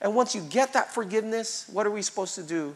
[0.00, 2.74] And once you get that forgiveness, what are we supposed to do?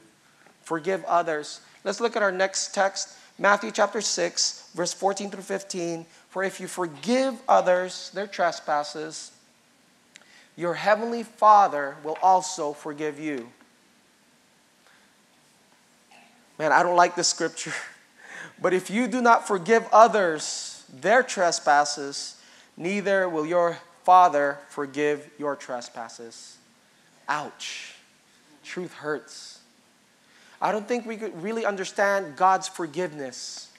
[0.63, 1.61] Forgive others.
[1.85, 6.07] Let's look at our next text, Matthew chapter 6, verse 14 through 15.
[6.35, 9.31] For if you forgive others their trespasses,
[10.57, 13.53] your heavenly Father will also forgive you.
[16.59, 17.73] Man, I don't like this scripture.
[18.61, 22.37] But if you do not forgive others their trespasses,
[22.77, 26.57] neither will your Father forgive your trespasses.
[27.29, 27.95] Ouch.
[28.65, 29.61] Truth hurts.
[30.61, 33.71] I don't think we could really understand God's forgiveness,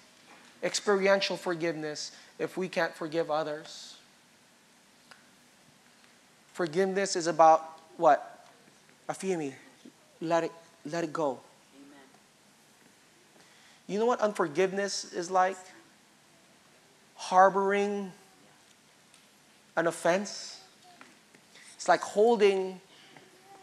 [0.63, 3.95] experiential forgiveness, if we can't forgive others.
[6.53, 8.31] Forgiveness is about what?
[9.09, 9.53] aphiemi,
[10.21, 10.51] let it,
[10.85, 11.39] let it go.
[11.75, 11.99] Amen.
[13.87, 15.57] You know what unforgiveness is like?
[17.15, 18.11] Harboring
[19.75, 20.59] an offense.
[21.75, 22.79] It's like holding,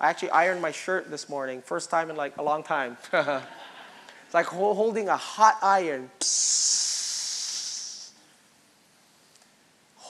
[0.00, 2.96] I actually ironed my shirt this morning, first time in like a long time.
[3.12, 6.10] it's like holding a hot iron.
[6.20, 6.91] Psst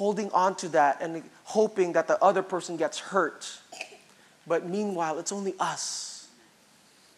[0.03, 3.61] holding on to that and hoping that the other person gets hurt.
[4.49, 6.27] But meanwhile, it's only us.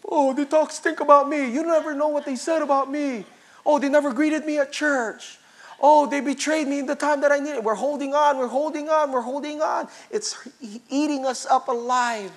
[0.07, 1.51] Oh, they talk stink about me.
[1.51, 3.25] You never know what they said about me.
[3.65, 5.39] Oh, they never greeted me at church.
[5.81, 7.65] Oh, they betrayed me in the time that I needed.
[7.65, 9.89] We're holding on, we're holding on, we're holding on.
[10.11, 10.37] It's
[10.91, 12.33] eating us up alive.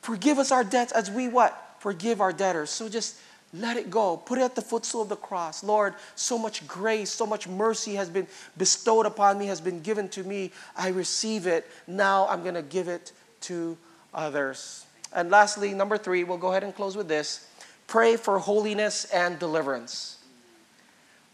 [0.00, 1.52] Forgive us our debts as we what?
[1.80, 2.70] Forgive our debtors.
[2.70, 3.18] So just
[3.54, 4.16] let it go.
[4.16, 5.62] Put it at the footstool of the cross.
[5.62, 10.08] Lord, so much grace, so much mercy has been bestowed upon me, has been given
[10.10, 10.50] to me.
[10.76, 11.70] I receive it.
[11.86, 13.12] Now I'm going to give it
[13.42, 13.78] to
[14.12, 14.86] others.
[15.12, 17.48] And lastly, number three, we'll go ahead and close with this
[17.86, 20.18] pray for holiness and deliverance.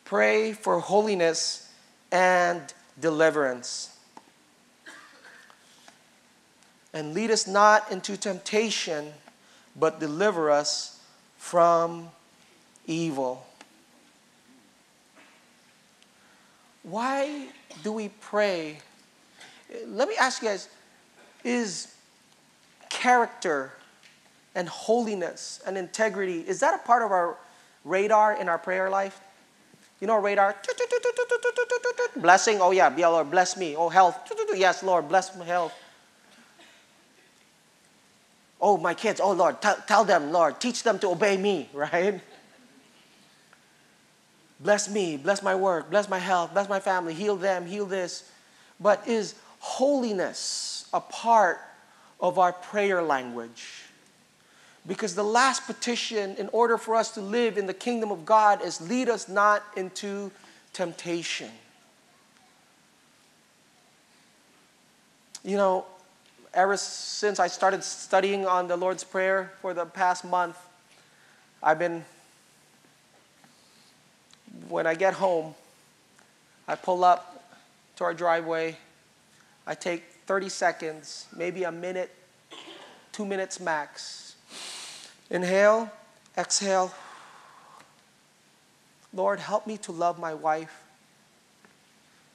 [0.04, 1.72] Pray for holiness
[2.12, 2.60] and
[3.00, 3.96] deliverance.
[6.92, 9.12] And lead us not into temptation,
[9.76, 10.99] but deliver us
[11.40, 12.10] from
[12.86, 13.44] evil.
[16.82, 17.48] Why
[17.82, 18.78] do we pray?
[19.86, 20.68] Let me ask you guys
[21.42, 21.94] is
[22.90, 23.72] character
[24.54, 27.38] and holiness and integrity is that a part of our
[27.84, 29.18] radar in our prayer life?
[30.00, 30.54] You know, radar.
[32.16, 32.60] Blessing.
[32.60, 33.74] Oh yeah, yeah, Lord, bless me.
[33.76, 34.30] Oh, health.
[34.54, 35.72] Yes, Lord, bless my health.
[38.60, 42.20] Oh, my kids, oh Lord, t- tell them, Lord, teach them to obey me, right?
[44.60, 48.30] Bless me, bless my work, bless my health, bless my family, heal them, heal this.
[48.78, 51.60] But is holiness a part
[52.20, 53.84] of our prayer language?
[54.86, 58.62] Because the last petition, in order for us to live in the kingdom of God,
[58.62, 60.30] is lead us not into
[60.72, 61.50] temptation.
[65.42, 65.86] You know,
[66.52, 70.56] ever since I started studying on the Lord's Prayer for the past month,
[71.62, 72.04] I've been,
[74.68, 75.54] when I get home,
[76.66, 77.44] I pull up
[77.96, 78.76] to our driveway.
[79.66, 82.10] I take 30 seconds, maybe a minute,
[83.12, 84.36] two minutes max.
[85.30, 85.90] Inhale,
[86.36, 86.92] exhale.
[89.12, 90.82] Lord, help me to love my wife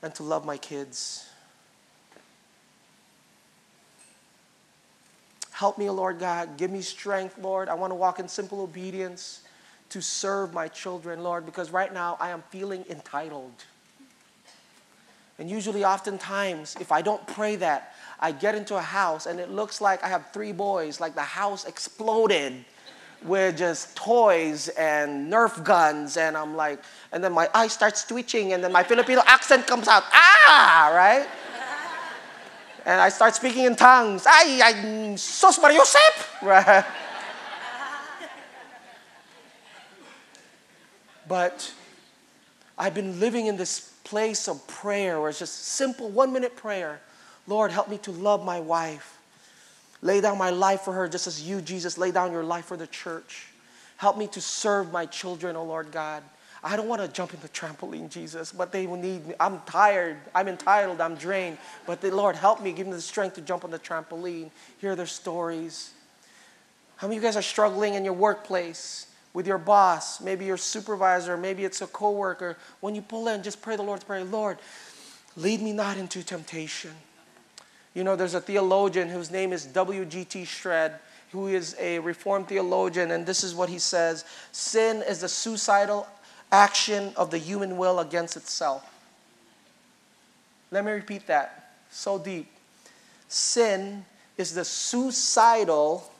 [0.01, 1.29] and to love my kids.
[5.55, 6.57] Help me, Lord God.
[6.57, 7.69] Give me strength, Lord.
[7.69, 9.43] I want to walk in simple obedience
[9.87, 13.53] to serve my children, Lord, because right now I am feeling entitled.
[15.39, 19.49] And usually, oftentimes, if I don't pray that, I get into a house and it
[19.49, 22.65] looks like I have three boys, like the house exploded
[23.23, 26.17] with just toys and Nerf guns.
[26.17, 26.83] And I'm like,
[27.13, 30.03] and then my eye starts twitching, and then my Filipino accent comes out.
[30.11, 31.29] Ah, right?
[32.85, 34.25] And I start speaking in tongues.
[34.27, 35.59] Ay, ay, sos!
[35.59, 36.85] Right?
[41.27, 41.73] but
[42.77, 47.01] I've been living in this place of prayer where it's just simple one minute prayer.
[47.47, 49.17] Lord, help me to love my wife.
[50.01, 52.77] Lay down my life for her just as you, Jesus, lay down your life for
[52.77, 53.47] the church.
[53.97, 56.21] Help me to serve my children, oh Lord God.
[56.67, 59.35] I don't want to jump in the trampoline, Jesus, but they will need me.
[59.39, 60.17] I'm tired.
[60.33, 60.99] I'm entitled.
[60.99, 61.59] I'm drained.
[61.85, 62.71] But the Lord, help me.
[62.71, 64.49] Give me the strength to jump on the trampoline,
[64.79, 65.91] hear their stories.
[66.95, 69.05] How many of you guys are struggling in your workplace
[69.35, 72.57] with your boss, maybe your supervisor, maybe it's a coworker?
[72.79, 74.57] When you pull in, just pray the Lord's Prayer Lord,
[75.37, 76.91] lead me not into temptation.
[77.93, 80.45] You know, there's a theologian whose name is W.G.T.
[80.45, 80.99] Shedd
[81.35, 86.07] who is a Reformed theologian, and this is what he says Sin is the suicidal
[86.51, 88.91] action of the human will against itself.
[90.71, 92.51] Let me repeat that so deep.
[93.27, 94.05] Sin
[94.37, 96.11] is the suicidal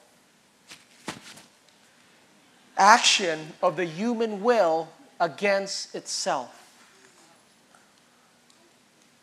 [2.78, 6.62] action of the human will against itself.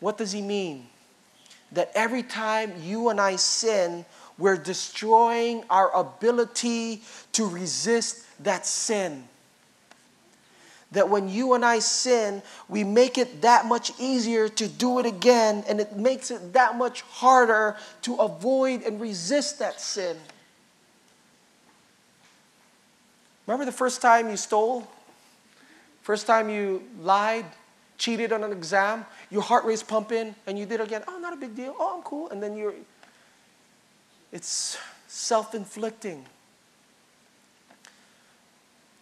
[0.00, 0.86] What does he mean?
[1.70, 4.04] That every time you and I sin,
[4.36, 9.28] we're destroying our ability to resist that sin
[10.92, 15.06] that when you and I sin, we make it that much easier to do it
[15.06, 20.16] again, and it makes it that much harder to avoid and resist that sin.
[23.46, 24.86] Remember the first time you stole?
[26.02, 27.46] First time you lied,
[27.98, 31.02] cheated on an exam, your heart rate's pumping, and you did it again.
[31.08, 31.74] Oh, not a big deal.
[31.78, 32.28] Oh, I'm cool.
[32.30, 32.74] And then you're,
[34.30, 36.24] it's self inflicting.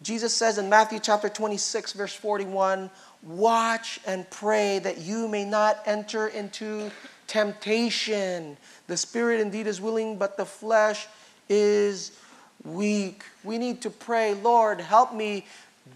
[0.01, 2.89] Jesus says in Matthew chapter 26, verse 41,
[3.23, 6.89] Watch and pray that you may not enter into
[7.27, 8.57] temptation.
[8.87, 11.07] The spirit indeed is willing, but the flesh
[11.49, 12.17] is
[12.63, 13.23] weak.
[13.43, 15.45] We need to pray, Lord, help me.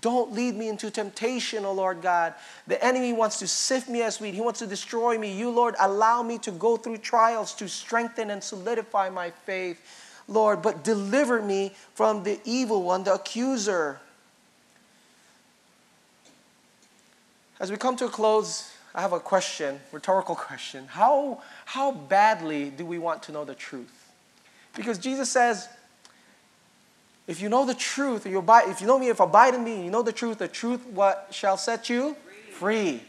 [0.02, 2.36] Don't lead me into temptation, O Lord God.
[2.68, 4.36] The enemy wants to sift me as wheat.
[4.36, 5.36] He wants to destroy me.
[5.36, 9.80] You, Lord, allow me to go through trials to strengthen and solidify my faith.
[10.28, 14.00] Lord, but deliver me from the evil one, the accuser.
[17.60, 20.88] As we come to a close, I have a question, rhetorical question.
[20.88, 24.12] How, how badly do we want to know the truth?
[24.76, 25.70] Because Jesus says,
[27.28, 29.84] if you know the truth, you abide, if you know me, if abide in me,
[29.84, 32.16] you know the truth, the truth what shall set you
[32.52, 32.52] free.
[32.52, 33.04] free.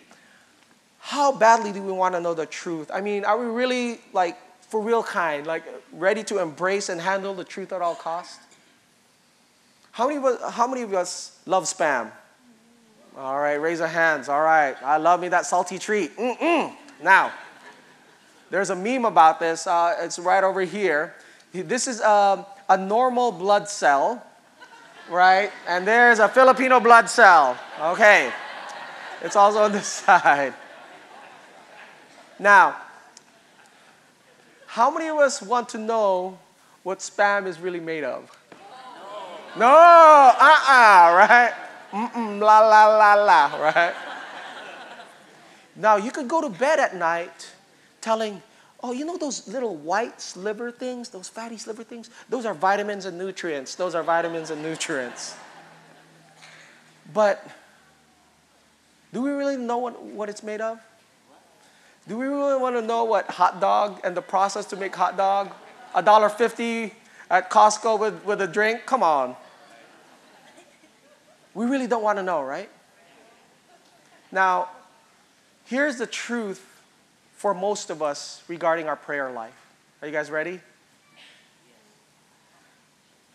[0.98, 2.90] How badly do we want to know the truth?
[2.92, 4.38] I mean, are we really like
[4.68, 8.38] for real kind, like ready to embrace and handle the truth at all costs?
[9.92, 12.10] How many us, how many of us love spam?
[13.16, 14.28] All right, raise your hands.
[14.28, 16.14] All right, I love me that salty treat.
[16.18, 16.74] Mm-mm.
[17.02, 17.32] Now,
[18.50, 19.66] there's a meme about this.
[19.66, 21.14] Uh, it's right over here.
[21.52, 24.22] This is a, a normal blood cell,
[25.08, 25.50] right?
[25.66, 27.56] And there's a Filipino blood cell.
[27.80, 28.30] Okay,
[29.22, 30.52] it's also on this side.
[32.38, 32.76] Now,
[34.76, 36.38] how many of us want to know
[36.82, 38.30] what spam is really made of?
[39.56, 41.54] No, no uh-uh, right?
[41.90, 43.94] mm-mm, la, la, la, la, right?
[45.76, 47.54] now, you could go to bed at night
[48.02, 48.42] telling,
[48.82, 52.10] oh, you know those little white sliver things, those fatty sliver things?
[52.28, 53.76] Those are vitamins and nutrients.
[53.76, 55.36] Those are vitamins and nutrients.
[57.14, 57.42] But
[59.10, 60.78] do we really know what, what it's made of?
[62.08, 65.16] Do we really want to know what hot dog and the process to make hot
[65.16, 65.52] dog?
[65.94, 66.94] A dollar fifty
[67.28, 68.86] at Costco with, with a drink?
[68.86, 69.34] Come on.
[71.54, 72.68] We really don't want to know, right?
[74.30, 74.68] Now,
[75.64, 76.64] here's the truth
[77.34, 79.54] for most of us regarding our prayer life.
[80.00, 80.60] Are you guys ready?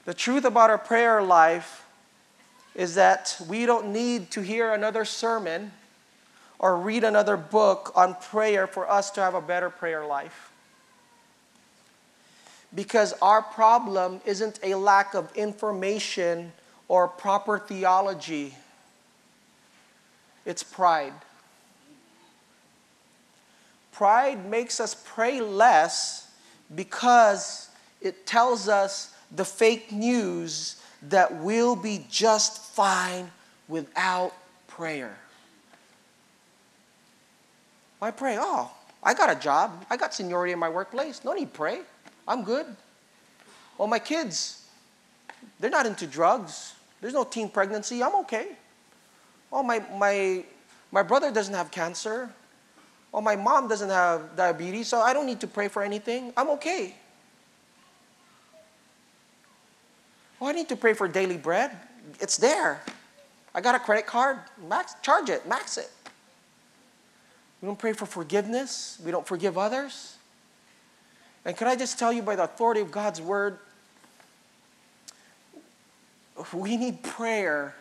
[0.06, 1.86] The truth about our prayer life
[2.74, 5.72] is that we don't need to hear another sermon
[6.62, 10.52] or read another book on prayer for us to have a better prayer life.
[12.74, 16.54] Because our problem isn't a lack of information
[16.88, 18.56] or proper theology,
[20.46, 21.14] it's pride.
[23.92, 26.30] Pride makes us pray less
[26.74, 27.70] because
[28.02, 33.32] it tells us the fake news that we'll be just fine
[33.68, 34.34] without
[34.68, 35.18] prayer.
[38.02, 38.36] Why pray?
[38.40, 38.72] Oh,
[39.04, 39.86] I got a job.
[39.88, 41.24] I got seniority in my workplace.
[41.24, 41.82] No need to pray.
[42.28, 42.66] I'm good.
[43.78, 44.66] Well, my kids,
[45.60, 46.74] they're not into drugs.
[47.00, 48.02] There's no teen pregnancy.
[48.02, 48.48] I'm okay.
[49.54, 50.44] Oh, my, my,
[50.92, 52.32] my brother doesn't have cancer.
[53.14, 56.34] Oh, my mom doesn't have diabetes, so I don't need to pray for anything.
[56.36, 56.96] I'm okay.
[60.42, 61.70] Oh, I need to pray for daily bread.
[62.20, 62.82] It's there.
[63.54, 64.40] I got a credit card.
[64.68, 65.92] Max, charge it, max it.
[67.62, 69.00] We don't pray for forgiveness.
[69.04, 70.16] We don't forgive others.
[71.46, 73.60] And can I just tell you by the authority of God's word,
[76.54, 77.76] we need prayer,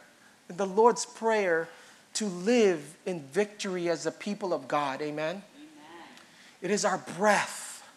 [0.49, 1.69] the Lord's Prayer,
[2.15, 5.01] to live in victory as the people of God.
[5.01, 5.37] Amen?
[5.37, 5.43] Amen?
[6.61, 7.89] It is our breath,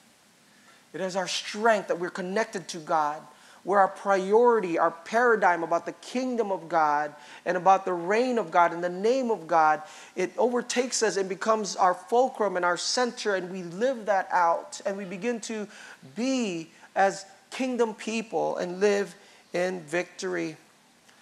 [0.93, 3.21] it is our strength that we're connected to God
[3.63, 7.13] where our priority, our paradigm about the kingdom of God
[7.45, 9.81] and about the reign of God and the name of God,
[10.15, 14.81] it overtakes us and becomes our fulcrum and our center, and we live that out
[14.85, 15.67] and we begin to
[16.15, 19.15] be as kingdom people and live
[19.53, 20.57] in victory.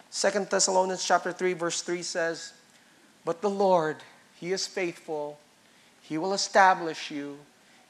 [0.09, 2.53] Second Thessalonians chapter 3 verse 3 says,
[3.23, 3.97] "But the Lord,
[4.35, 5.39] he is faithful.
[6.01, 7.39] He will establish you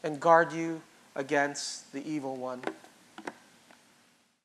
[0.04, 0.82] and guard you
[1.16, 2.64] against the evil one."